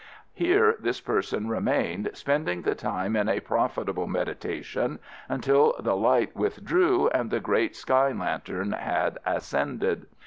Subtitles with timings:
[0.33, 4.97] Here this person remained, spending the time in a profitable meditation,
[5.29, 10.07] until the light withdrew and the great sky lantern had ascended.